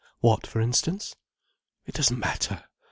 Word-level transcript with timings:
"What, 0.19 0.47
for 0.47 0.59
instance?" 0.61 1.15
"It 1.85 1.93
doesn't 1.93 2.17
matter. 2.17 2.63